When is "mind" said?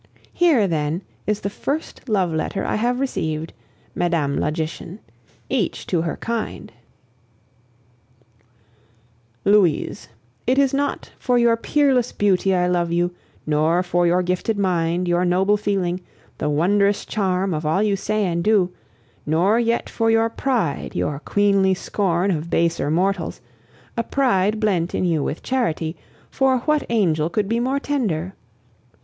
14.57-15.07